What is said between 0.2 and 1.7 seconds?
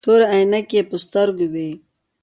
عينکې يې په سترګو وې.